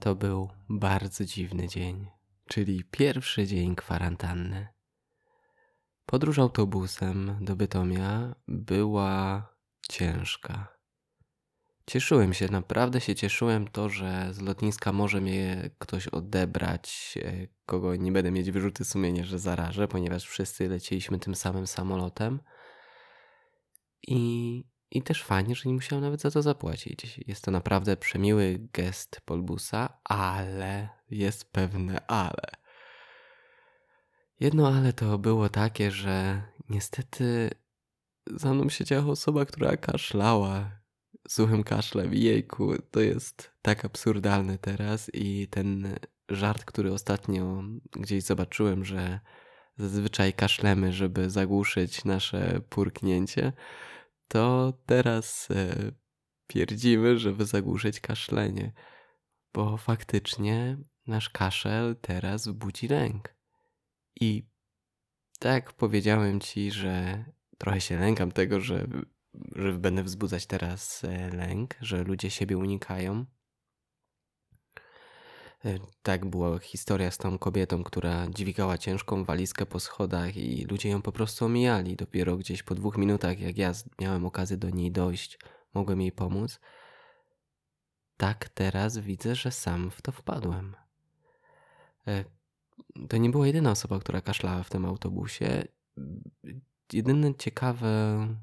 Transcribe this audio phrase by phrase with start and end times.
[0.00, 2.06] To był bardzo dziwny dzień,
[2.48, 4.68] czyli pierwszy dzień kwarantanny.
[6.06, 9.46] Podróż autobusem do Bytomia była
[9.88, 10.80] ciężka.
[11.86, 17.96] Cieszyłem się, naprawdę się cieszyłem to, że z lotniska może mnie ktoś odebrać, e, kogo
[17.96, 22.40] nie będę mieć wyrzuty sumienia, że zarażę, ponieważ wszyscy leciliśmy tym samym samolotem.
[24.06, 27.20] I, I też fajnie, że nie musiałem nawet za to zapłacić.
[27.26, 32.60] Jest to naprawdę przemiły gest Polbusa, ale jest pewne ale.
[34.40, 37.50] Jedno ale to było takie, że niestety
[38.26, 40.80] za mną siedziała osoba, która kaszlała
[41.28, 42.14] suchym kaszlem.
[42.14, 45.98] Jejku, to jest tak absurdalne teraz i ten
[46.28, 47.62] żart, który ostatnio
[47.92, 49.20] gdzieś zobaczyłem, że
[49.88, 53.52] zazwyczaj kaszlemy, żeby zagłuszyć nasze purknięcie,
[54.28, 55.92] to teraz e,
[56.46, 58.72] pierdzimy, żeby zagłuszyć kaszlenie,
[59.54, 63.34] bo faktycznie nasz kaszel teraz budzi lęk.
[64.20, 64.46] I
[65.38, 67.24] tak powiedziałem ci, że
[67.58, 68.86] trochę się lękam tego, że
[69.56, 73.26] że będę wzbudzać teraz e, lęk, że ludzie siebie unikają.
[75.64, 80.88] E, tak była historia z tą kobietą, która dźwigała ciężką walizkę po schodach i ludzie
[80.88, 81.96] ją po prostu omijali.
[81.96, 85.38] Dopiero gdzieś po dwóch minutach, jak ja miałem okazję do niej dojść,
[85.74, 86.60] mogłem jej pomóc.
[88.16, 90.76] Tak teraz widzę, że sam w to wpadłem.
[92.06, 92.24] E,
[93.08, 95.64] to nie była jedyna osoba, która kaszlała w tym autobusie
[96.92, 97.88] jedyna ciekawa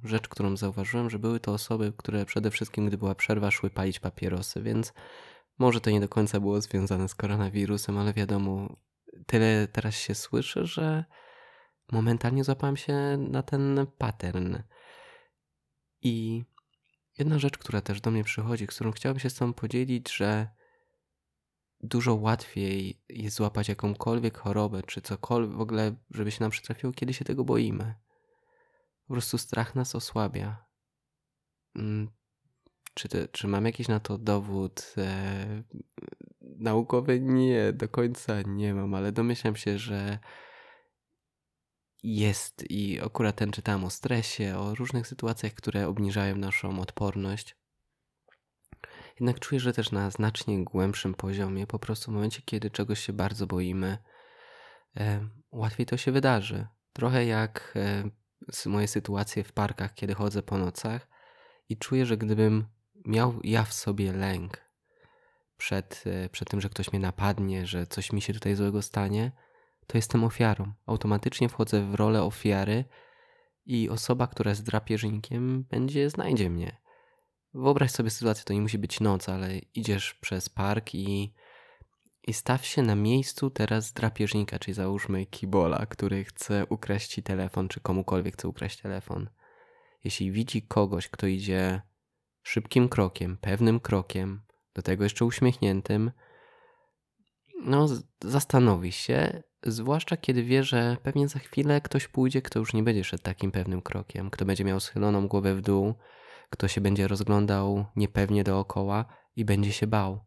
[0.04, 4.00] rzecz, którą zauważyłem, że były to osoby, które przede wszystkim, gdy była przerwa, szły palić
[4.00, 4.94] papierosy, więc
[5.58, 8.76] może to nie do końca było związane z koronawirusem, ale wiadomo,
[9.26, 11.06] tyle teraz się słyszy, że
[11.92, 14.58] momentalnie złapałem się na ten pattern.
[16.02, 16.46] I
[17.18, 20.48] jedna rzecz, która też do mnie przychodzi, którą chciałbym się z Tobą podzielić, że
[21.82, 27.14] dużo łatwiej jest złapać jakąkolwiek chorobę, czy cokolwiek w ogóle, żeby się nam przytrafiło, kiedy
[27.14, 27.96] się tego boimy.
[29.08, 30.66] Po prostu strach nas osłabia.
[32.98, 35.64] Czy, te, czy mam jakiś na to dowód e,
[36.42, 37.20] naukowy?
[37.20, 40.20] Nie, do końca nie mam, ale domyślam się, że
[42.04, 47.56] jest i akurat ten czytałem o stresie, o różnych sytuacjach, które obniżają naszą odporność.
[49.20, 53.14] Jednak czuję, że też na znacznie głębszym poziomie, po prostu w momencie, kiedy czegoś się
[53.14, 53.98] bardzo boimy,
[54.98, 56.68] e, łatwiej to się wydarzy.
[56.94, 58.10] Trochę jak e,
[58.66, 61.08] moje sytuacje w parkach, kiedy chodzę po nocach
[61.70, 62.77] i czuję, że gdybym
[63.08, 64.68] miał ja w sobie lęk
[65.58, 69.32] przed, e, przed tym, że ktoś mnie napadnie, że coś mi się tutaj złego stanie,
[69.88, 70.74] to jestem ofiarą.
[70.86, 72.86] Automatycznie wchodzę w rolę ofiary
[73.66, 76.78] i osoba, która jest drapieżnikiem, będzie, znajdzie mnie.
[77.54, 81.34] Wyobraź sobie sytuację, to nie musi być noc, ale idziesz przez park i
[82.28, 87.68] i staw się na miejscu teraz drapieżnika, czyli załóżmy kibola, który chce ukraść ci telefon,
[87.68, 89.30] czy komukolwiek chce ukraść telefon.
[90.04, 91.82] Jeśli widzi kogoś, kto idzie
[92.48, 94.42] szybkim krokiem, pewnym krokiem,
[94.74, 96.12] do tego jeszcze uśmiechniętym,
[97.66, 97.88] no
[98.24, 103.04] zastanowi się, zwłaszcza kiedy wie, że pewnie za chwilę ktoś pójdzie, kto już nie będzie
[103.04, 105.94] szedł takim pewnym krokiem, kto będzie miał schyloną głowę w dół,
[106.50, 109.06] kto się będzie rozglądał niepewnie dookoła
[109.36, 110.20] i będzie się bał.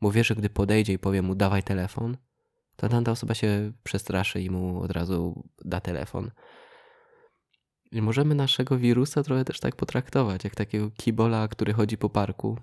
[0.00, 2.16] Bo wie, że gdy podejdzie i powie mu dawaj telefon,
[2.76, 6.30] to tamta osoba się przestraszy i mu od razu da telefon.
[7.92, 12.58] I możemy naszego wirusa trochę też tak potraktować, jak takiego kibola, który chodzi po parku.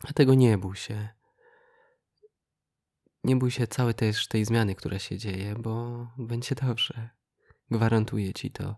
[0.00, 1.08] Dlatego nie bój się.
[3.24, 7.10] Nie bój się całej też tej zmiany, która się dzieje, bo będzie dobrze.
[7.70, 8.76] Gwarantuję ci to.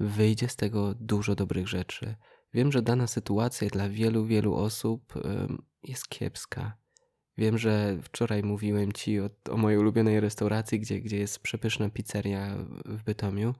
[0.00, 2.16] Wyjdzie z tego dużo dobrych rzeczy.
[2.54, 5.14] Wiem, że dana sytuacja dla wielu, wielu osób
[5.82, 6.78] jest kiepska.
[7.38, 12.56] Wiem, że wczoraj mówiłem ci o, o, mojej ulubionej restauracji, gdzie, gdzie jest przepyszna pizzeria
[12.84, 13.54] w Bytomiu.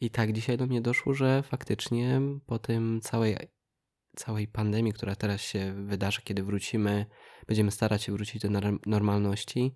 [0.00, 3.36] I tak dzisiaj do mnie doszło, że faktycznie po tym całej,
[4.16, 7.06] całej pandemii, która teraz się wydarzy, kiedy wrócimy,
[7.46, 8.48] będziemy starać się wrócić do
[8.86, 9.74] normalności,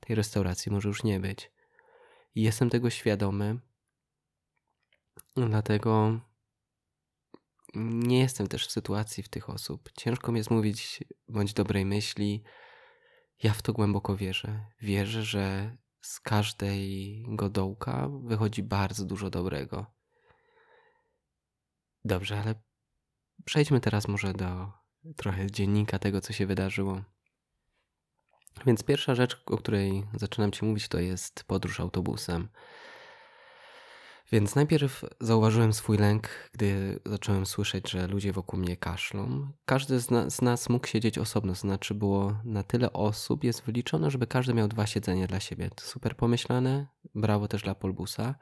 [0.00, 1.50] tej restauracji może już nie być.
[2.34, 3.58] I jestem tego świadomy.
[5.36, 6.20] Dlatego
[7.74, 9.90] nie jestem też w sytuacji w tych osób.
[9.96, 12.42] Ciężko mi jest mówić bądź dobrej myśli.
[13.42, 14.66] Ja w to głęboko wierzę.
[14.80, 19.86] Wierzę, że z każdego dołka wychodzi bardzo dużo dobrego.
[22.04, 22.54] Dobrze, ale
[23.44, 24.72] przejdźmy teraz może do
[25.16, 27.02] trochę dziennika tego, co się wydarzyło.
[28.66, 32.48] Więc pierwsza rzecz, o której zaczynam Ci mówić, to jest podróż autobusem.
[34.32, 39.52] Więc najpierw zauważyłem swój lęk, gdy zacząłem słyszeć, że ludzie wokół mnie kaszlą.
[39.64, 44.10] Każdy z, na, z nas mógł siedzieć osobno, znaczy było na tyle osób, jest wyliczone,
[44.10, 45.70] żeby każdy miał dwa siedzenia dla siebie.
[45.70, 48.34] To super pomyślane, brawo też dla Polbusa.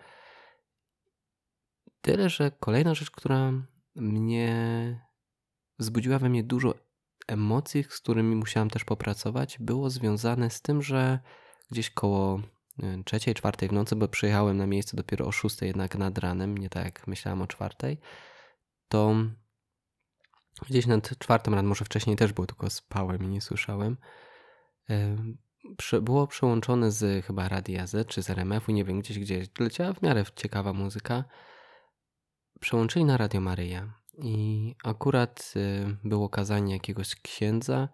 [2.01, 3.53] Tyle, że kolejna rzecz, która
[3.97, 5.01] mnie
[5.79, 6.75] wzbudziła we mnie dużo
[7.29, 11.19] emocji, z którymi musiałam też popracować, było związane z tym, że
[11.71, 12.41] gdzieś koło
[13.05, 16.69] trzeciej, czwartej w nocy, bo przyjechałem na miejsce dopiero o szóstej jednak nad ranem, nie
[16.69, 17.99] tak jak myślałem o czwartej,
[18.89, 19.15] to
[20.69, 23.97] gdzieś nad czwartą rano, może wcześniej też było, tylko spałem i nie słyszałem,
[26.03, 30.03] było przełączone z chyba Radia Z czy z RMF-u, nie wiem, gdzieś, gdzieś leciała w
[30.03, 31.25] miarę ciekawa muzyka.
[32.61, 37.89] Przełączyli na Radio Maryja i akurat y, było kazanie jakiegoś księdza,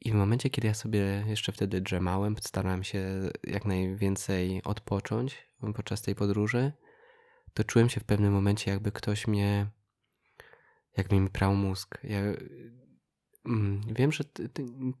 [0.00, 6.02] i w momencie, kiedy ja sobie jeszcze wtedy drzemałem, starałem się jak najwięcej odpocząć podczas
[6.02, 6.72] tej podróży,
[7.54, 9.66] to czułem się w pewnym momencie, jakby ktoś mnie,
[10.96, 11.98] jakby mi prał mózg.
[12.02, 12.20] Ja
[13.46, 14.24] mm, wiem, że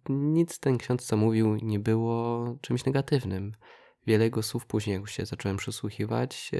[0.08, 3.52] nic ten ksiądz, co mówił, nie było czymś negatywnym.
[4.06, 6.50] Wiele jego słów później, jak już się zacząłem przysłuchiwać,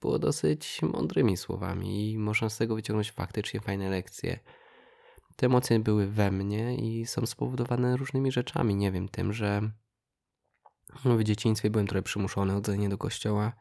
[0.00, 4.40] było dosyć mądrymi słowami i można z tego wyciągnąć faktycznie fajne lekcje
[5.40, 8.74] te emocje były we mnie i są spowodowane różnymi rzeczami.
[8.74, 9.70] Nie wiem, tym, że
[11.04, 13.52] no, w dzieciństwie byłem trochę przymuszony chodzenie do kościoła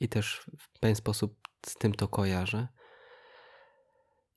[0.00, 2.68] i też w pewien sposób z tym to kojarzę.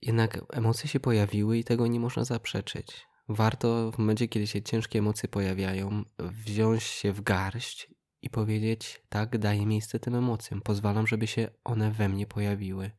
[0.02, 3.08] Jednak emocje się pojawiły i tego nie można zaprzeczyć.
[3.30, 9.38] Warto w momencie, kiedy się ciężkie emocje pojawiają, wziąć się w garść i powiedzieć: Tak,
[9.38, 12.92] daję miejsce tym emocjom, pozwalam, żeby się one we mnie pojawiły.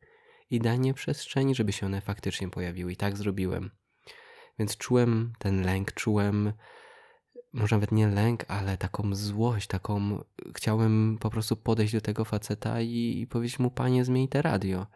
[0.49, 2.91] I danie przestrzeni, żeby się one faktycznie pojawiły.
[2.91, 3.71] I tak zrobiłem.
[4.59, 6.53] Więc czułem ten lęk, czułem
[7.53, 10.23] może nawet nie lęk, ale taką złość, taką.
[10.55, 14.87] Chciałem po prostu podejść do tego faceta i, i powiedzieć mu: Panie, zmień te radio.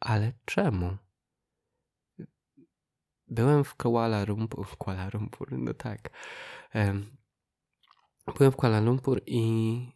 [0.00, 0.96] Ale czemu?
[3.28, 6.10] Byłem w Kuala Lumpur, w Kuala Lumpur, no tak.
[8.38, 9.92] Byłem w Kuala Lumpur i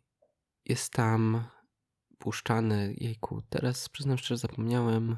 [0.65, 1.45] jest tam
[2.19, 5.17] puszczany, jejku, teraz przyznam szczerze, zapomniałem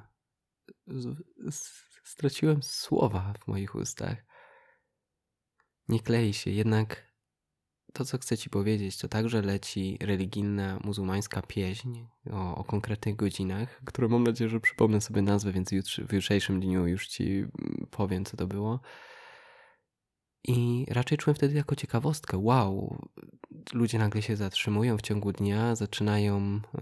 [2.06, 4.16] straciłem słowa w moich ustach.
[5.88, 7.12] Nie klei się, jednak
[7.92, 13.80] to, co chcę Ci powiedzieć, to także leci religijna muzułmańska pieśń o, o konkretnych godzinach,
[13.84, 17.86] które mam nadzieję, że przypomnę sobie nazwę, więc jutrzy, w jutrzejszym dniu już Ci mm,
[17.90, 18.80] powiem, co to było.
[20.48, 22.38] I raczej czułem wtedy jako ciekawostkę.
[22.38, 23.04] Wow,
[23.72, 26.80] ludzie nagle się zatrzymują w ciągu dnia, zaczynają y,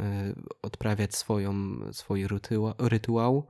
[0.63, 1.55] odprawiać swoją,
[1.93, 3.49] swój rytuał, rytuał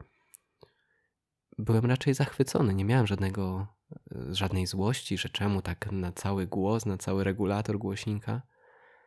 [1.59, 2.75] byłem raczej zachwycony.
[2.75, 7.79] Nie miałem żadnego, e, żadnej złości, że czemu tak na cały głos, na cały regulator
[7.79, 8.43] głośnika,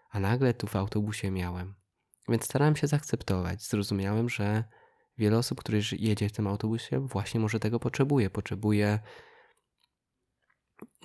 [0.09, 1.75] a nagle tu w autobusie miałem.
[2.29, 3.63] Więc starałem się zaakceptować.
[3.63, 4.63] Zrozumiałem, że
[5.17, 8.29] wiele osób, które jedzie w tym autobusie, właśnie może tego potrzebuje.
[8.29, 8.99] Potrzebuje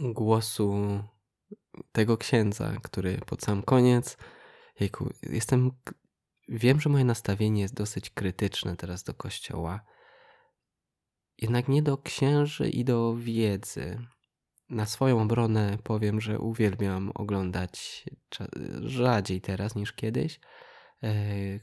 [0.01, 1.01] głosu
[1.93, 4.17] tego księdza, który pod sam koniec.
[4.81, 5.71] Jejku, jestem.
[6.49, 9.81] Wiem, że moje nastawienie jest dosyć krytyczne teraz do kościoła
[11.39, 13.99] jednak nie do księży i do wiedzy.
[14.71, 18.05] Na swoją obronę powiem, że uwielbiam oglądać
[18.81, 20.41] rzadziej teraz niż kiedyś.
[21.03, 21.15] E,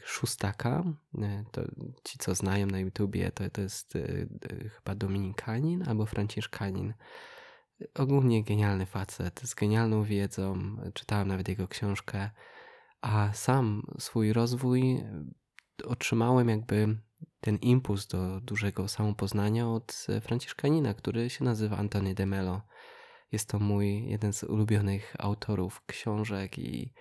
[0.05, 0.83] szóstaka,
[1.17, 1.61] e, to
[2.03, 4.01] ci co znają na YouTubie, to, to jest e,
[4.69, 6.93] chyba Dominikanin albo Franciszkanin.
[7.95, 10.77] Ogólnie genialny facet, z genialną wiedzą.
[10.93, 12.29] Czytałem nawet jego książkę,
[13.01, 15.03] a sam swój rozwój
[15.85, 16.97] otrzymałem jakby
[17.39, 22.61] ten impuls do dużego samopoznania od Franciszkanina, który się nazywa Antony de Mello.
[23.31, 26.93] Jest to mój jeden z ulubionych autorów książek i,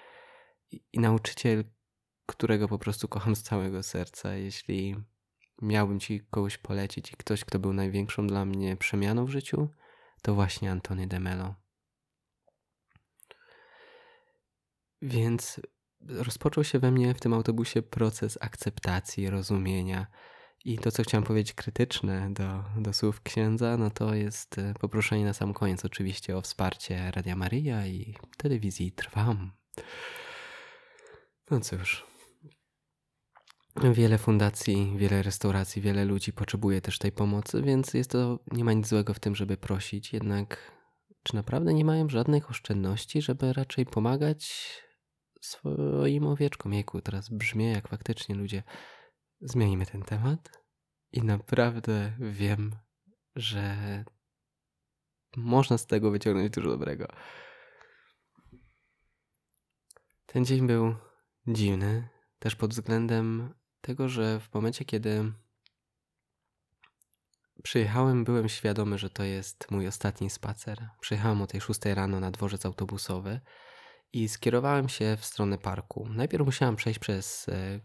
[0.70, 1.64] i, i nauczyciel,
[2.26, 4.34] którego po prostu kocham z całego serca.
[4.34, 4.96] Jeśli
[5.62, 9.68] miałbym ci kogoś polecić i ktoś, kto był największą dla mnie przemianą w życiu,
[10.22, 11.54] to właśnie Antony de Mello.
[15.02, 15.60] Więc
[16.00, 20.06] rozpoczął się we mnie w tym autobusie proces akceptacji, rozumienia.
[20.64, 25.24] I to, co chciałem powiedzieć krytyczne do, do słów księdza, no to jest e, poproszenie
[25.24, 29.52] na sam koniec oczywiście o wsparcie Radia Maryja i telewizji Trwam.
[31.50, 32.06] No cóż.
[33.92, 38.72] Wiele fundacji, wiele restauracji, wiele ludzi potrzebuje też tej pomocy, więc jest to, nie ma
[38.72, 40.72] nic złego w tym, żeby prosić, jednak
[41.22, 44.72] czy naprawdę nie mają żadnych oszczędności, żeby raczej pomagać
[45.40, 46.72] swoim owieczkom.
[46.72, 48.62] Jejku, teraz brzmi jak faktycznie ludzie.
[49.40, 50.50] Zmienimy ten temat
[51.12, 52.76] i naprawdę wiem,
[53.36, 54.04] że
[55.36, 57.06] można z tego wyciągnąć dużo dobrego.
[60.26, 60.94] Ten dzień był
[61.46, 62.08] dziwny.
[62.38, 65.32] Też pod względem tego, że w momencie, kiedy
[67.62, 70.88] przyjechałem, byłem świadomy, że to jest mój ostatni spacer.
[71.00, 73.40] Przyjechałem o tej 6 rano na dworzec autobusowy
[74.12, 76.08] i skierowałem się w stronę parku.
[76.10, 77.80] Najpierw musiałem przejść przez e,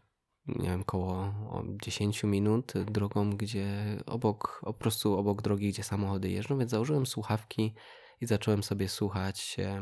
[0.48, 1.34] nie wiem, koło
[1.82, 7.74] 10 minut drogą, gdzie obok, po prostu obok drogi, gdzie samochody jeżdżą, więc założyłem słuchawki
[8.22, 9.82] i zacząłem sobie słuchać e,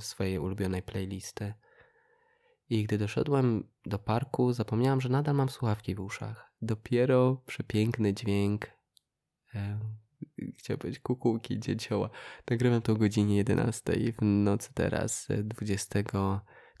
[0.00, 1.54] swojej ulubionej playlisty.
[2.68, 6.52] I gdy doszedłem do parku, zapomniałem, że nadal mam słuchawki w uszach.
[6.62, 8.66] Dopiero przepiękny dźwięk,
[9.54, 9.80] e,
[10.58, 11.60] chciałem powiedzieć kukułki.
[12.50, 16.02] Nagrywam to o godzinie 11 w nocy teraz, 20,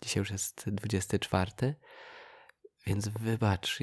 [0.02, 1.74] dzisiaj już jest 24
[2.86, 3.78] więc wybacz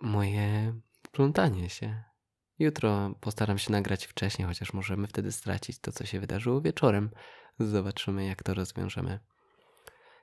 [0.00, 0.74] moje
[1.12, 2.02] plątanie się.
[2.58, 7.10] Jutro postaram się nagrać wcześniej, chociaż możemy wtedy stracić to, co się wydarzyło wieczorem.
[7.58, 9.20] Zobaczymy, jak to rozwiążemy.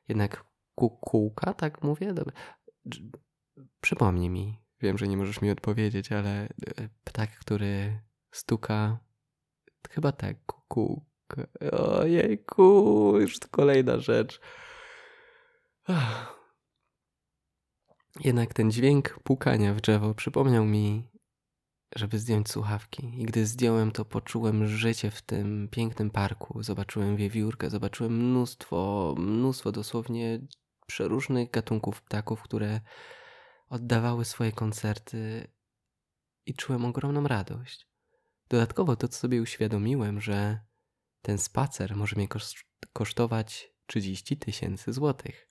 [0.08, 0.46] Jednak
[0.76, 2.14] kukułka, tak mówię?
[3.82, 6.48] Przypomnij mi, wiem, że nie możesz mi odpowiedzieć, ale e,
[7.04, 9.00] ptak, który stuka,
[9.90, 11.48] chyba tak, kukułka.
[11.72, 14.42] Ojejku, już kolejna rzecz.
[18.20, 21.12] Jednak ten dźwięk pukania w drzewo przypomniał mi,
[21.96, 23.22] żeby zdjąć słuchawki.
[23.22, 26.64] I gdy zdjąłem, to poczułem życie w tym pięknym parku.
[26.64, 30.40] Zobaczyłem wiewiórkę, zobaczyłem mnóstwo, mnóstwo dosłownie
[30.88, 32.82] przeróżnych gatunków ptaków, które
[33.70, 35.48] oddawały swoje koncerty
[36.46, 37.87] i czułem ogromną radość.
[38.50, 40.60] Dodatkowo to, co sobie uświadomiłem, że
[41.22, 42.28] ten spacer może mnie
[42.94, 45.48] kosztować 30 tysięcy złotych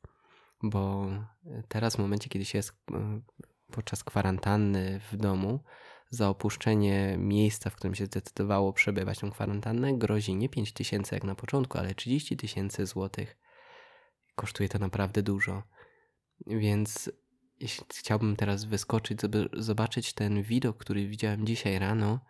[0.63, 1.09] bo
[1.69, 3.21] teraz w momencie, kiedy się jest e,
[3.73, 5.61] podczas kwarantanny w domu,
[6.11, 11.25] za opuszczenie miejsca, w którym się zdecydowało przebywać tą kwarantannę, grozi nie 5 tysięcy jak
[11.25, 13.37] na początku, ale 30 tysięcy złotych.
[14.35, 15.63] Kosztuje to naprawdę dużo.
[16.47, 17.11] Więc
[17.61, 19.21] jeśli chciałbym teraz wyskoczyć,
[19.53, 22.21] zobaczyć ten widok, który widziałem dzisiaj rano,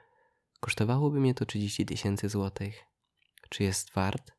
[0.61, 2.85] kosztowałoby mnie to 30 tysięcy złotych.
[3.49, 4.33] Czy jest wart?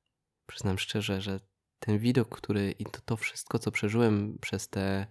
[0.47, 1.39] Przyznam szczerze, że
[1.79, 5.07] ten widok, który i to, to wszystko, co przeżyłem przez te,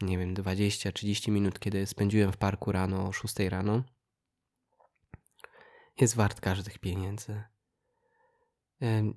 [0.00, 3.84] nie wiem, 20-30 minut, kiedy spędziłem w parku rano o 6 rano,
[6.00, 7.42] jest wart każdych pieniędzy.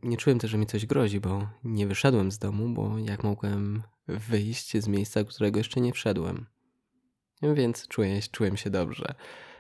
[0.03, 3.83] Nie czułem też, że mi coś grozi, bo nie wyszedłem z domu, bo jak mogłem
[4.07, 6.45] wyjść z miejsca, którego jeszcze nie wszedłem.
[7.41, 7.88] Więc
[8.31, 9.15] czułem się dobrze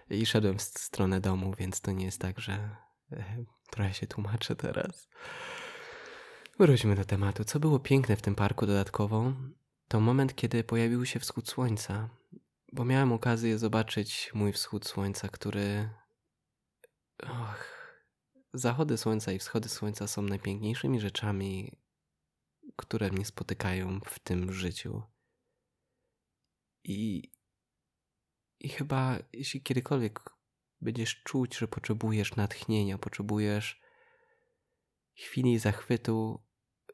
[0.09, 2.75] i szedłem w stronę domu, więc to nie jest tak, że
[3.11, 5.09] e, trochę się tłumaczę teraz.
[6.59, 7.43] Wróćmy do tematu.
[7.43, 9.33] Co było piękne w tym parku dodatkowo,
[9.87, 12.09] to moment, kiedy pojawił się wschód słońca,
[12.73, 15.89] bo miałem okazję zobaczyć mój wschód słońca, który.
[17.23, 17.79] Och,
[18.53, 21.77] zachody słońca i wschody słońca są najpiękniejszymi rzeczami,
[22.75, 25.03] które mnie spotykają w tym życiu.
[26.83, 27.31] I,
[28.59, 30.19] i chyba, jeśli kiedykolwiek
[30.81, 33.81] będziesz czuć, że potrzebujesz natchnienia, potrzebujesz
[35.15, 36.43] chwili zachwytu,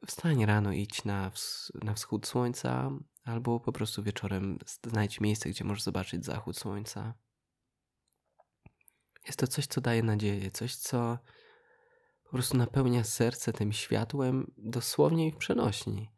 [0.07, 1.31] wstań rano, idź na,
[1.73, 2.91] na wschód słońca,
[3.23, 7.13] albo po prostu wieczorem znajdź miejsce, gdzie możesz zobaczyć zachód słońca.
[9.25, 11.17] Jest to coś, co daje nadzieję, coś, co
[12.23, 16.09] po prostu napełnia serce tym światłem dosłownie i w przenośni.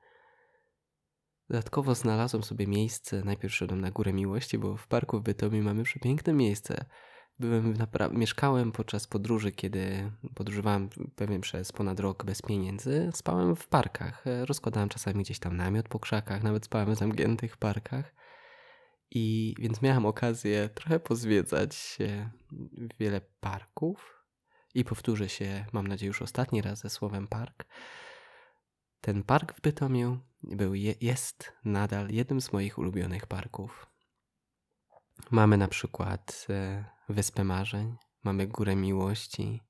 [1.50, 5.84] Dodatkowo znalazłem sobie miejsce, najpierw szedłem na Górę Miłości, bo w parku w Bytomiu mamy
[5.84, 6.86] przepiękne miejsce,
[7.40, 7.74] byłem
[8.12, 13.10] mieszkałem podczas podróży, kiedy podróżowałem pewnie przez ponad rok bez pieniędzy.
[13.14, 14.26] Spałem w parkach.
[14.46, 18.16] Rozkładałem czasami gdzieś tam namiot po krzakach, nawet spałem w zamkniętych parkach.
[19.12, 21.98] I więc miałem okazję trochę pozwiedzać
[23.00, 24.24] wiele parków.
[24.76, 27.66] I powtórzę się, mam nadzieję, już ostatni raz ze słowem park.
[29.02, 33.88] Ten park w Bytomiu był, jest nadal jednym z moich ulubionych parków.
[35.32, 39.62] Mamy na przykład e, Wyspę Marzeń, mamy Górę Miłości.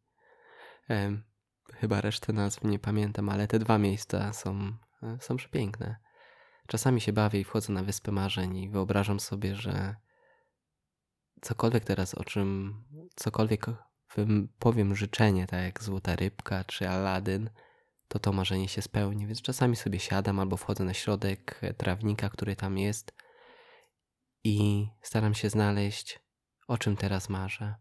[0.89, 1.21] E,
[1.74, 5.95] chyba resztę nazw nie pamiętam, ale te dwa miejsca są, e, są przepiękne.
[6.67, 9.95] Czasami się bawię i wchodzę na Wyspę Marzeń i wyobrażam sobie, że
[11.41, 12.83] cokolwiek teraz o czym,
[13.15, 13.65] cokolwiek
[14.59, 17.50] powiem życzenie, tak jak Złota Rybka czy Aladyn,
[18.08, 19.28] to to marzenie się spełni.
[19.28, 23.14] Więc czasami sobie siadam albo wchodzę na środek trawnika, który tam jest
[24.44, 26.20] i staram się znaleźć,
[26.68, 27.76] o czym teraz marzę.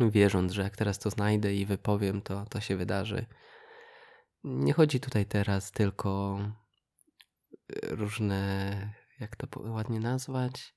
[0.00, 3.26] Wierząc, że jak teraz to znajdę i wypowiem, to to się wydarzy.
[4.44, 6.38] Nie chodzi tutaj teraz tylko o
[7.82, 10.74] różne, jak to ładnie nazwać,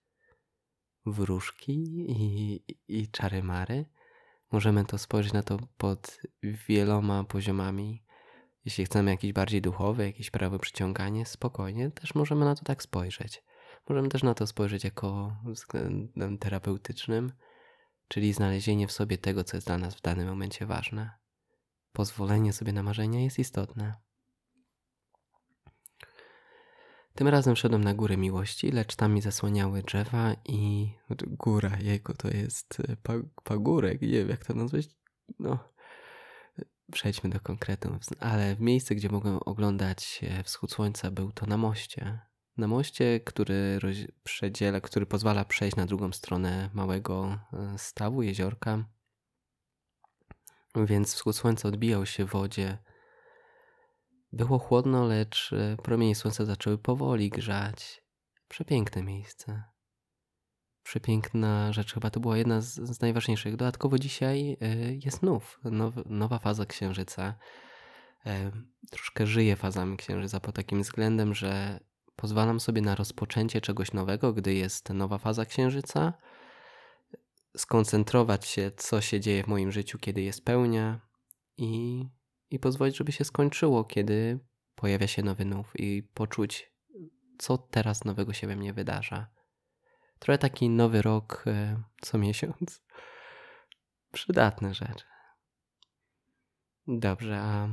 [1.06, 3.86] wróżki i, i czary-mary.
[4.52, 6.18] Możemy to spojrzeć na to pod
[6.68, 8.04] wieloma poziomami.
[8.66, 13.44] Jeśli chcemy jakiś bardziej duchowy, jakieś prawo przyciąganie, spokojnie, też możemy na to tak spojrzeć.
[13.90, 17.34] Możemy też na to spojrzeć jako względem terapeutycznym,
[18.08, 21.12] czyli znalezienie w sobie tego, co jest dla nas w danym momencie ważne.
[21.94, 24.09] Pozwolenie sobie na marzenia jest istotne.
[27.20, 30.90] Tym razem szedłem na górę miłości, lecz tam mi zasłaniały drzewa i
[31.28, 34.86] góra, jego to jest e, pagórek, nie wiem jak to nazwać.
[35.40, 35.60] No,
[36.92, 42.20] przejdźmy do konkretów, ale miejsce, gdzie mogłem oglądać wschód słońca, był to na moście.
[42.58, 43.80] Na moście, który
[44.24, 48.84] przedziela, który pozwala przejść na drugą stronę małego e, stawu, jeziorka.
[50.76, 52.78] Więc wschód słońca odbijał się w wodzie
[54.32, 58.04] było chłodno, lecz e, promienie słońca zaczęły powoli grzać.
[58.48, 59.64] Przepiękne miejsce.
[60.84, 63.56] Przepiękna rzecz, chyba to była jedna z, z najważniejszych.
[63.56, 67.36] Dodatkowo dzisiaj e, jest nów, now, nowa faza księżyca.
[68.26, 68.52] E,
[68.92, 71.80] troszkę żyję fazami księżyca pod takim względem, że
[72.16, 76.14] pozwalam sobie na rozpoczęcie czegoś nowego, gdy jest nowa faza księżyca,
[77.58, 81.00] skoncentrować się, co się dzieje w moim życiu, kiedy jest pełnia
[81.58, 82.04] i
[82.52, 84.40] i pozwolić, żeby się skończyło, kiedy
[84.76, 86.72] pojawia się nowy nów i poczuć,
[87.38, 89.28] co teraz nowego się we mnie wydarza.
[90.20, 92.82] Trochę taki nowy rok e, co miesiąc.
[94.12, 95.06] Przydatne rzeczy.
[96.88, 97.68] Dobrze, a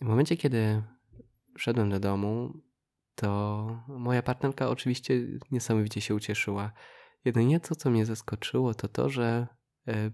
[0.00, 0.82] w momencie, kiedy
[1.58, 2.62] wszedłem do domu,
[3.14, 5.14] to moja partnerka oczywiście
[5.50, 6.72] niesamowicie się ucieszyła.
[7.24, 9.46] Jedynie to, co mnie zaskoczyło, to to, że
[9.88, 10.10] e,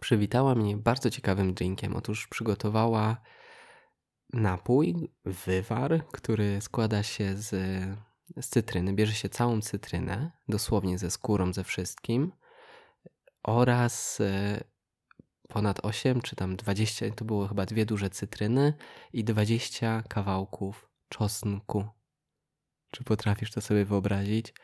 [0.00, 1.96] przywitała mnie bardzo ciekawym drinkiem.
[1.96, 3.16] Otóż przygotowała
[4.32, 7.50] napój, wywar, który składa się z,
[8.40, 8.92] z cytryny.
[8.92, 12.32] Bierze się całą cytrynę, dosłownie ze skórą, ze wszystkim
[13.42, 14.64] oraz e,
[15.48, 18.74] ponad 8 czy tam 20, to było chyba dwie duże cytryny
[19.12, 21.84] i 20 kawałków czosnku.
[22.90, 24.54] Czy potrafisz to sobie wyobrazić?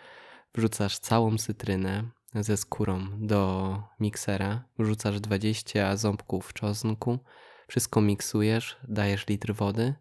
[0.55, 7.19] Wrzucasz całą cytrynę, ze skórą do miksera, wrzucasz 20 ząbków czosnku,
[7.69, 9.95] wszystko miksujesz, dajesz litr wody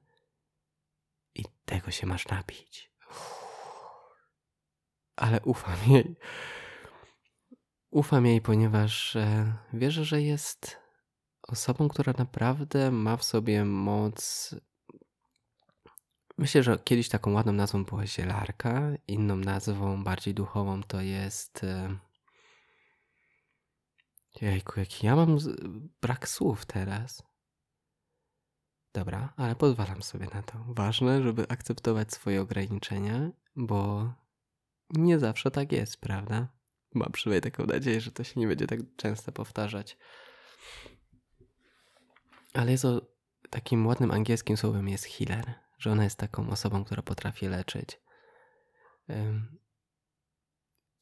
[1.36, 2.92] i tego się masz napić.
[5.16, 6.16] Ale ufam jej.
[7.92, 10.78] Ufam jej, ponieważ e, wierzę, że jest
[11.42, 14.56] osobą, która naprawdę ma w sobie moc.
[16.38, 21.98] Myślę, że kiedyś taką ładną nazwą była zielarka, inną nazwą, bardziej duchową, to jest e,
[24.42, 25.38] Jejku, jaki ja mam
[26.02, 27.24] brak słów teraz.
[28.94, 30.66] Dobra, ale pozwalam sobie na to.
[30.68, 34.14] Ważne, żeby akceptować swoje ograniczenia, bo
[34.90, 36.48] nie zawsze tak jest, prawda?
[36.94, 39.98] Mam przynajmniej taką nadzieję, że to się nie będzie tak często powtarzać.
[42.54, 43.02] Ale jest o
[43.50, 48.00] takim ładnym angielskim słowem jest healer, że ona jest taką osobą, która potrafi leczyć.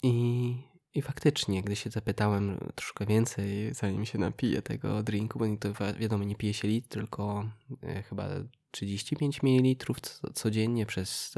[0.04, 0.54] I
[0.94, 6.24] i faktycznie, gdy się zapytałem troszkę więcej, zanim się napiję tego drinku, bo to wiadomo,
[6.24, 7.50] nie pije się litr, tylko
[7.84, 8.28] e, chyba
[8.72, 9.86] 35 ml
[10.34, 11.36] codziennie przez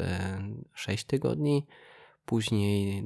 [0.74, 1.68] 6 e, tygodni.
[2.26, 3.04] Później,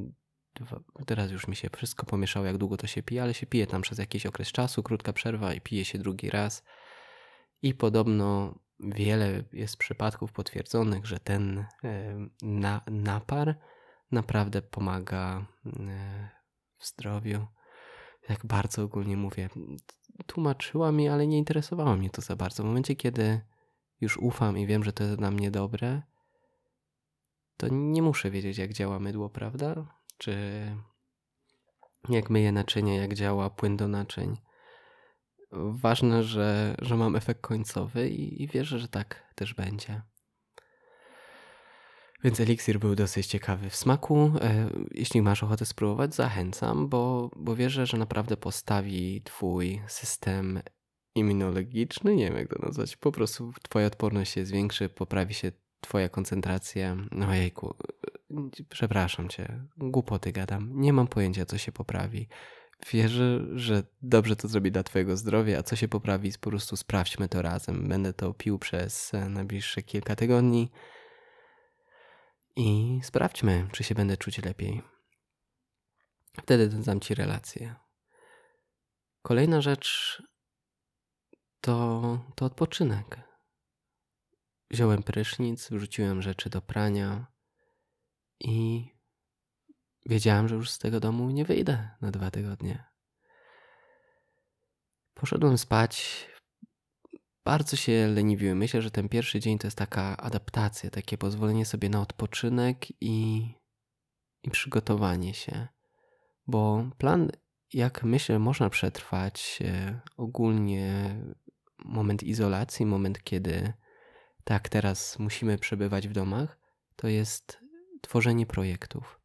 [1.05, 3.81] teraz już mi się wszystko pomieszało, jak długo to się pije, ale się pije tam
[3.81, 6.63] przez jakiś okres czasu, krótka przerwa i pije się drugi raz.
[7.62, 13.55] I podobno wiele jest przypadków potwierdzonych, że ten e, na, napar
[14.11, 15.45] naprawdę pomaga
[16.77, 17.47] w zdrowiu.
[18.29, 19.49] Jak bardzo ogólnie mówię.
[20.25, 22.63] Tłumaczyła mi, ale nie interesowało mnie to za bardzo.
[22.63, 23.41] W momencie, kiedy
[24.01, 26.01] już ufam i wiem, że to jest dla mnie dobre,
[27.57, 29.85] to nie muszę wiedzieć, jak działa mydło, prawda?
[30.17, 30.35] Czy
[32.09, 34.37] jak myję naczynie, jak działa płyn do naczyń.
[35.51, 40.01] Ważne, że, że mam efekt końcowy i, i wierzę, że tak też będzie.
[42.23, 44.32] Więc eliksir był dosyć ciekawy w smaku.
[44.41, 50.60] E, jeśli masz ochotę spróbować, zachęcam, bo, bo wierzę, że naprawdę postawi Twój system
[51.15, 55.51] immunologiczny, nie wiem jak to nazwać, po prostu Twoja odporność się zwiększy, poprawi się
[55.82, 56.97] Twoja koncentracja.
[57.30, 57.75] Ojejku,
[58.69, 60.71] przepraszam Cię, głupoty gadam.
[60.73, 62.28] Nie mam pojęcia, co się poprawi.
[62.91, 67.30] Wierzę, że dobrze to zrobi dla Twojego zdrowia, a co się poprawi, po prostu sprawdźmy
[67.30, 67.88] to razem.
[67.88, 70.71] Będę to pił przez najbliższe kilka tygodni
[72.55, 74.81] i sprawdźmy, czy się będę czuć lepiej.
[76.41, 77.75] Wtedy dam Ci relację.
[79.21, 80.21] Kolejna rzecz
[81.61, 83.19] to, to odpoczynek.
[84.71, 87.27] Wziąłem prysznic, wrzuciłem rzeczy do prania
[88.39, 88.87] i
[90.05, 92.83] wiedziałem, że już z tego domu nie wyjdę na dwa tygodnie.
[95.13, 96.27] Poszedłem spać
[97.45, 98.58] bardzo się leniwiłem.
[98.58, 103.47] Myślę, że ten pierwszy dzień to jest taka adaptacja, takie pozwolenie sobie na odpoczynek i,
[104.43, 105.67] i przygotowanie się.
[106.47, 107.31] Bo plan,
[107.73, 111.15] jak myślę, można przetrwać e, ogólnie
[111.86, 113.73] moment izolacji, moment, kiedy
[114.43, 116.60] tak teraz musimy przebywać w domach,
[116.95, 117.60] to jest
[118.01, 119.19] tworzenie projektów.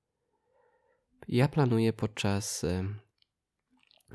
[1.29, 2.85] Ja planuję podczas e,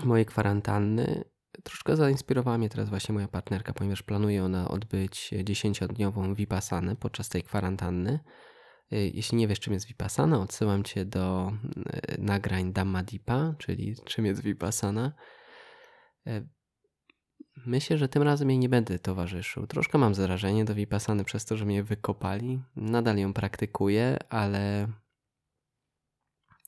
[0.03, 6.95] mojej kwarantanny troszkę zainspirowała mnie teraz właśnie moja partnerka, ponieważ planuje ona odbyć dziesięciodniową vipassanę
[6.95, 8.19] podczas tej kwarantanny.
[8.93, 11.51] Y, jeśli nie wiesz, czym jest vipassana, odsyłam cię do
[12.13, 15.11] y, nagrań Dhammadipa, czyli czym jest vipassana.
[16.27, 16.47] Y,
[17.65, 19.67] myślę, że tym razem jej nie będę towarzyszył.
[19.67, 22.61] Troszkę mam zarażenie do vipassany przez to, że mnie wykopali.
[22.75, 24.87] Nadal ją praktykuję, ale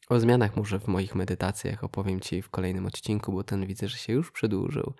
[0.09, 3.97] o zmianach może w moich medytacjach opowiem Ci w kolejnym odcinku, bo ten widzę, że
[3.97, 4.93] się już przedłużył.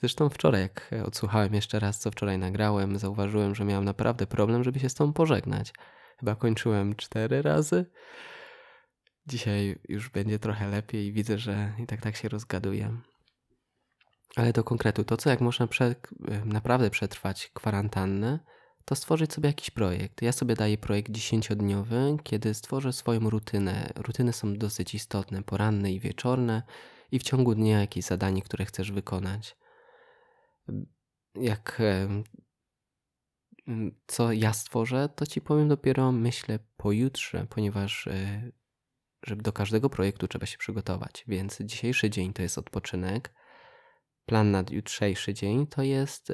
[0.00, 4.80] Zresztą wczoraj, jak odsłuchałem jeszcze raz, co wczoraj nagrałem, zauważyłem, że miałem naprawdę problem, żeby
[4.80, 5.72] się z tą pożegnać.
[6.20, 7.86] Chyba kończyłem cztery razy.
[9.26, 13.00] Dzisiaj już będzie trochę lepiej i widzę, że i tak tak się rozgaduję.
[14.36, 15.94] Ale do konkretu, to co jak można prze,
[16.44, 18.38] naprawdę przetrwać kwarantannę,
[18.84, 20.22] to stworzyć sobie jakiś projekt.
[20.22, 23.92] Ja sobie daję projekt dziesięciodniowy, kiedy stworzę swoją rutynę.
[23.96, 26.62] Rutyny są dosyć istotne, poranne i wieczorne
[27.12, 29.56] i w ciągu dnia jakieś zadanie, które chcesz wykonać.
[31.34, 31.82] Jak
[34.06, 38.50] co ja stworzę, to ci powiem dopiero myślę pojutrze, ponieważ e,
[39.26, 41.24] żeby do każdego projektu trzeba się przygotować.
[41.28, 43.34] Więc dzisiejszy dzień to jest odpoczynek.
[44.26, 46.32] Plan na jutrzejszy dzień to jest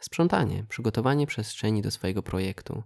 [0.00, 2.82] sprzątanie, przygotowanie przestrzeni do swojego projektu.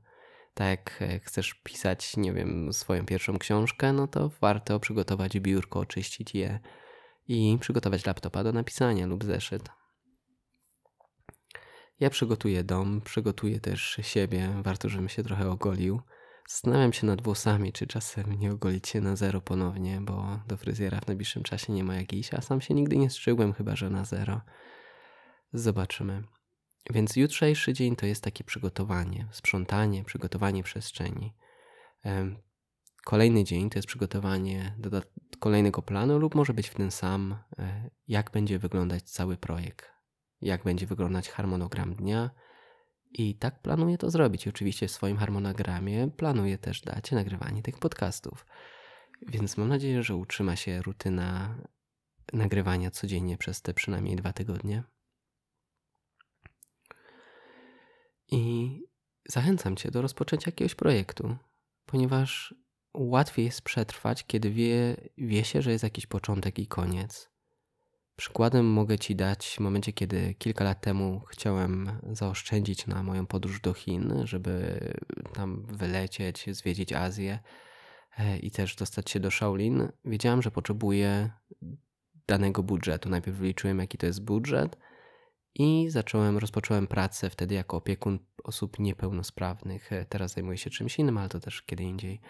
[0.55, 5.81] Tak jak e, chcesz pisać, nie wiem, swoją pierwszą książkę, no to warto przygotować biurko,
[5.81, 6.61] oczyścić je
[7.29, 9.69] i przygotować laptopa do napisania lub zeszyt.
[12.01, 16.01] Ja przygotuję dom, przygotuję też siebie, warto, żebym się trochę ogolił.
[16.49, 21.01] Zastanawiam się nad włosami, czy czasem nie ogolić się na zero ponownie, bo do fryzjera
[21.01, 23.91] w najbliższym czasie nie ma jak iść, a sam się nigdy nie strzygłem, chyba że
[23.91, 24.41] na zero.
[25.53, 26.23] Zobaczymy.
[26.91, 31.35] Więc jutrzejszy dzień to jest takie przygotowanie, sprzątanie, przygotowanie przestrzeni.
[33.05, 35.03] Kolejny dzień to jest przygotowanie do
[35.39, 39.91] kolejnego planu, lub może być w ten sam, e, jak będzie wyglądać cały projekt,
[40.41, 42.31] jak będzie wyglądać harmonogram dnia.
[43.11, 44.49] I tak planuję to zrobić.
[44.49, 48.47] Oczywiście w swoim harmonogramie planuję też dać nagrywanie tych podcastów.
[49.29, 51.59] Więc mam nadzieję, że utrzyma się rutyna
[52.33, 54.83] nagrywania codziennie przez te przynajmniej dwa tygodnie.
[58.31, 58.81] I
[59.29, 61.37] zachęcam Cię do rozpoczęcia jakiegoś projektu,
[61.87, 62.55] ponieważ
[62.95, 67.35] łatwiej jest przetrwać, kiedy wie, wie się, że jest jakiś początek i koniec.
[68.17, 73.61] Przykładem mogę Ci dać w momencie, kiedy kilka lat temu chciałem zaoszczędzić na moją podróż
[73.61, 74.81] do Chin, żeby
[75.33, 77.39] tam wylecieć, zwiedzić Azję
[78.19, 79.89] e, i też dostać się do Shaolin.
[80.05, 81.31] Wiedziałem, że potrzebuję
[82.27, 83.09] danego budżetu.
[83.09, 84.77] Najpierw wyliczyłem, jaki to jest budżet,
[85.55, 89.93] i zacząłem, rozpocząłem pracę wtedy jako opiekun osób niepełnosprawnych.
[89.93, 92.21] E, teraz zajmuję się czymś innym, ale to też kiedy indziej.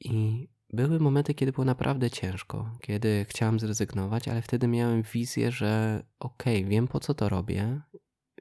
[0.00, 6.02] I były momenty, kiedy było naprawdę ciężko, kiedy chciałem zrezygnować, ale wtedy miałem wizję, że
[6.18, 7.80] okej, okay, wiem po co to robię,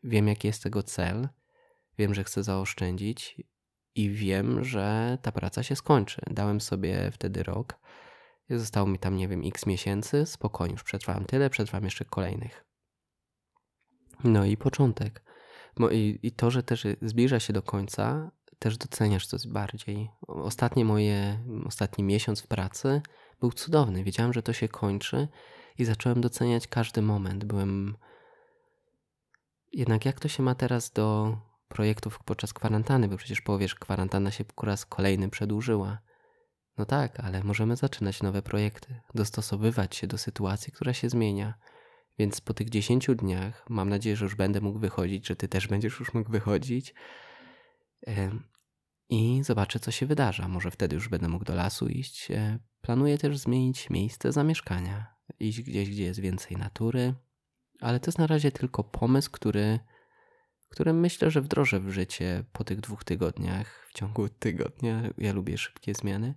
[0.03, 1.29] wiem jaki jest tego cel,
[1.97, 3.41] wiem, że chcę zaoszczędzić
[3.95, 6.21] i wiem, że ta praca się skończy.
[6.29, 7.79] Dałem sobie wtedy rok.
[8.49, 12.64] Zostało mi tam, nie wiem, x miesięcy, spokojnie, już przetrwałem tyle, przetrwam jeszcze kolejnych.
[14.23, 15.21] No i początek.
[15.91, 20.09] I, to, że też zbliża się do końca, też doceniasz coś bardziej.
[20.27, 23.01] Ostatnie moje, ostatni miesiąc w pracy
[23.39, 24.03] był cudowny.
[24.03, 25.27] Wiedziałem, że to się kończy
[25.77, 27.45] i zacząłem doceniać każdy moment.
[27.45, 27.97] Byłem.
[29.73, 34.45] Jednak jak to się ma teraz do projektów podczas kwarantanny, bo przecież powiesz, kwarantanna się
[34.45, 35.99] po raz kolejny przedłużyła.
[36.77, 41.53] No tak, ale możemy zaczynać nowe projekty, dostosowywać się do sytuacji, która się zmienia.
[42.19, 45.67] Więc po tych 10 dniach mam nadzieję, że już będę mógł wychodzić, że ty też
[45.67, 46.93] będziesz już mógł wychodzić.
[49.09, 50.47] I zobaczę, co się wydarza.
[50.47, 52.31] Może wtedy już będę mógł do lasu iść.
[52.31, 55.15] E, planuję też zmienić miejsce zamieszkania.
[55.39, 57.13] Iść gdzieś, gdzie jest więcej natury.
[57.81, 59.79] Ale to jest na razie tylko pomysł, który,
[60.69, 63.87] który myślę, że wdrożę w życie po tych dwóch tygodniach.
[63.89, 66.35] W ciągu tygodnia ja lubię szybkie zmiany.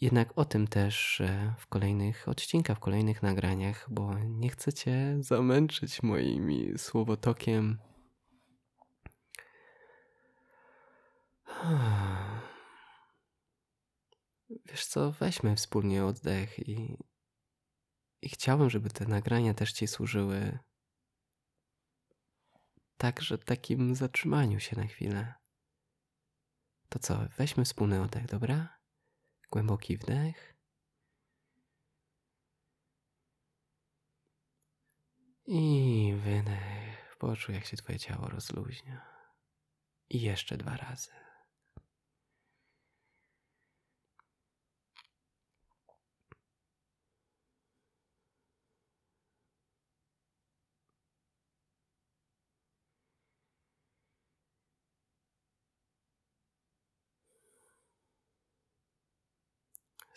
[0.00, 1.22] Jednak o tym też
[1.58, 7.78] w kolejnych odcinkach, w kolejnych nagraniach, bo nie chcę Cię zamęczyć moimi słowotokiem.
[14.66, 16.96] Wiesz co, weźmy wspólnie oddech i,
[18.22, 20.58] i chciałbym, żeby te nagrania też Ci służyły
[22.96, 25.34] także takim zatrzymaniu się na chwilę.
[26.88, 28.75] To co, weźmy wspólny oddech, dobra?
[29.50, 30.56] Głęboki wdech.
[35.46, 37.16] I wydech.
[37.18, 39.06] Poczuj, jak się Twoje ciało rozluźnia.
[40.10, 41.25] I jeszcze dwa razy.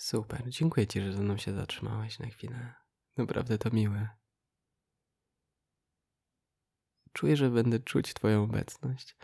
[0.10, 2.74] Super, dziękuję Ci, że ze mną się zatrzymałeś na chwilę.
[3.18, 4.10] Naprawdę to miłe.
[7.14, 9.18] Czuję, że będę czuć Twoją obecność.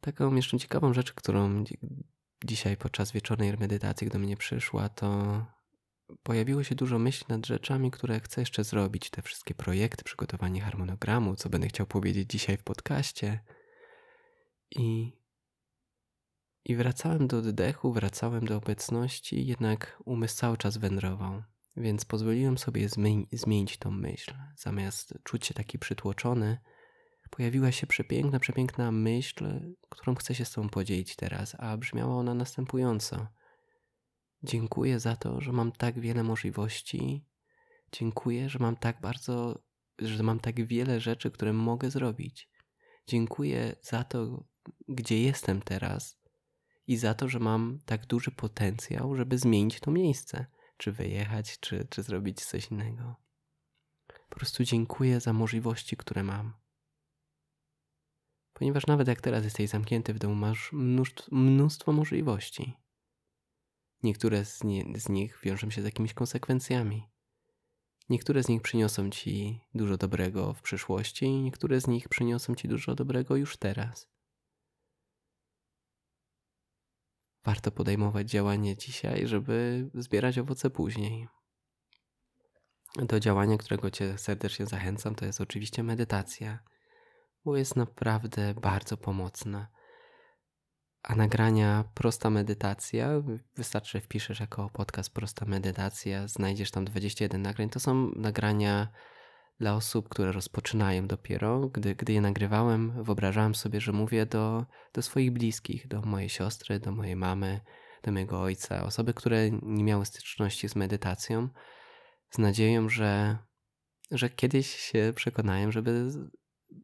[0.00, 1.64] Taką jeszcze ciekawą rzecz, którą
[2.44, 5.46] dzisiaj podczas wieczornej medytacji do mnie przyszła, to
[6.22, 9.10] pojawiło się dużo myśli nad rzeczami, które chcę jeszcze zrobić.
[9.10, 13.40] Te wszystkie projekty, przygotowanie harmonogramu, co będę chciał powiedzieć dzisiaj w podcaście.
[14.70, 15.17] I
[16.68, 21.42] i wracałem do oddechu, wracałem do obecności, jednak umysł cały czas wędrował.
[21.76, 22.88] Więc pozwoliłem sobie
[23.32, 24.34] zmienić tą myśl.
[24.56, 26.58] Zamiast czuć się taki przytłoczony,
[27.30, 32.34] pojawiła się przepiękna, przepiękna myśl, którą chcę się z Tobą podzielić teraz, a brzmiała ona
[32.34, 33.26] następująco.
[34.42, 37.24] Dziękuję za to, że mam tak wiele możliwości.
[37.92, 39.62] Dziękuję, że mam tak bardzo,
[39.98, 42.48] że mam tak wiele rzeczy, które mogę zrobić.
[43.06, 44.44] Dziękuję za to,
[44.88, 46.18] gdzie jestem teraz
[46.88, 50.46] i za to, że mam tak duży potencjał, żeby zmienić to miejsce,
[50.76, 53.16] czy wyjechać, czy, czy zrobić coś innego.
[54.28, 56.52] Po prostu dziękuję za możliwości, które mam.
[58.52, 62.76] Ponieważ nawet jak teraz jesteś zamknięty w domu, masz mnóstwo, mnóstwo możliwości.
[64.02, 67.08] Niektóre z, nie, z nich wiążą się z jakimiś konsekwencjami.
[68.08, 72.94] Niektóre z nich przyniosą ci dużo dobrego w przyszłości, niektóre z nich przyniosą ci dużo
[72.94, 74.08] dobrego już teraz.
[77.48, 81.28] Warto podejmować działanie dzisiaj, żeby zbierać owoce później.
[82.96, 86.58] Do działania, którego Cię serdecznie zachęcam, to jest oczywiście medytacja,
[87.44, 89.68] bo jest naprawdę bardzo pomocna.
[91.02, 93.08] A nagrania Prosta Medytacja,
[93.56, 97.70] wystarczy, że wpiszesz jako podcast Prosta Medytacja, znajdziesz tam 21 nagrań.
[97.70, 98.88] To są nagrania
[99.60, 101.68] dla osób, które rozpoczynają dopiero.
[101.68, 106.80] Gdy, gdy je nagrywałem, wyobrażałem sobie, że mówię do, do swoich bliskich, do mojej siostry,
[106.80, 107.60] do mojej mamy,
[108.02, 111.48] do mojego ojca, osoby, które nie miały styczności z medytacją,
[112.30, 113.38] z nadzieją, że,
[114.10, 116.08] że kiedyś się przekonają, żeby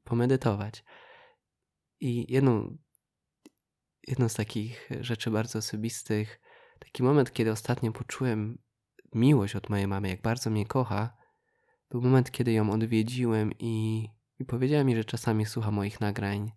[0.04, 0.84] pomedytować.
[2.00, 2.78] I jedną,
[4.08, 6.40] jedną z takich rzeczy bardzo osobistych,
[6.78, 8.58] taki moment, kiedy ostatnio poczułem
[9.14, 11.23] miłość od mojej mamy, jak bardzo mnie kocha,
[11.94, 16.52] był moment, kiedy ją odwiedziłem i, i powiedziała mi, że czasami słucha moich nagrań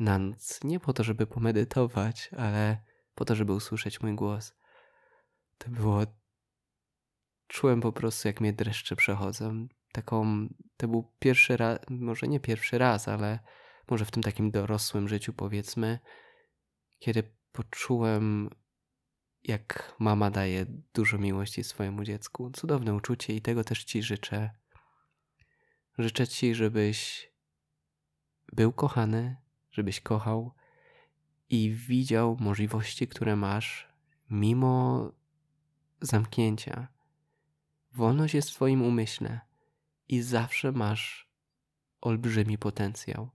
[0.00, 0.64] na noc.
[0.64, 2.82] Nie po to, żeby pomedytować, ale
[3.14, 4.54] po to, żeby usłyszeć mój głos.
[5.58, 6.00] To było.
[7.46, 9.68] Czułem po prostu, jak mnie dreszcze przechodzą.
[9.92, 10.48] Taką.
[10.76, 13.38] To był pierwszy raz, może nie pierwszy raz, ale
[13.90, 15.98] może w tym takim dorosłym życiu, powiedzmy,
[16.98, 17.22] kiedy
[17.52, 18.50] poczułem
[19.44, 22.50] jak mama daje dużo miłości swojemu dziecku.
[22.50, 24.50] Cudowne uczucie i tego też Ci życzę.
[25.98, 27.30] Życzę Ci, żebyś
[28.52, 29.36] był kochany,
[29.70, 30.54] żebyś kochał
[31.50, 33.88] i widział możliwości, które masz
[34.30, 35.10] mimo
[36.00, 36.88] zamknięcia.
[37.92, 39.40] Wolność jest w Twoim umyśle
[40.08, 41.30] i zawsze masz
[42.00, 43.30] olbrzymi potencjał.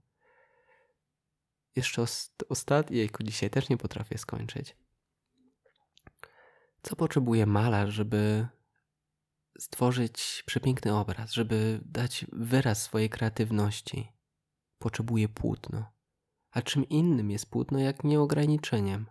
[1.76, 2.04] Jeszcze
[2.48, 4.76] ostatni, jejku, dzisiaj też nie potrafię skończyć.
[6.82, 8.48] Co potrzebuje malarz, żeby
[9.58, 14.12] stworzyć przepiękny obraz, żeby dać wyraz swojej kreatywności?
[14.78, 15.92] Potrzebuje płótno.
[16.50, 19.06] A czym innym jest płótno, jak nie ograniczeniem?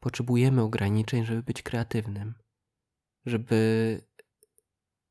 [0.00, 2.34] Potrzebujemy ograniczeń, żeby być kreatywnym,
[3.26, 4.02] żeby,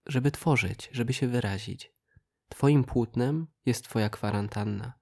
[0.06, 1.94] żeby tworzyć, żeby się wyrazić.
[2.50, 4.94] Twoim płótnem jest Twoja kwarantanna,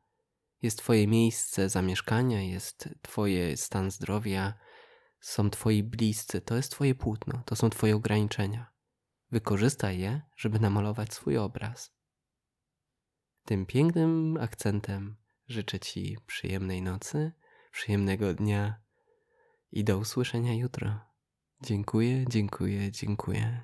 [0.62, 4.54] jest Twoje miejsce zamieszkania, jest Twoje stan zdrowia,
[5.20, 8.72] są Twoi bliscy, to jest Twoje płótno, to są Twoje ograniczenia.
[9.32, 11.94] Wykorzystaj je, żeby namalować swój obraz.
[13.46, 17.32] Tym pięknym akcentem życzę Ci przyjemnej nocy,
[17.72, 18.82] przyjemnego dnia
[19.72, 21.00] i do usłyszenia jutro.
[21.62, 23.64] Dziękuję, dziękuję, dziękuję.